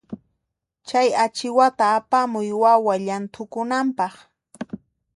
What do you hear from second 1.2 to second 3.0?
achiwata apamuy wawa